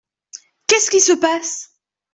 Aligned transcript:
Qu’est-ce 0.65 0.89
qui 0.89 0.99
se 0.99 1.13
passe? 1.13 1.77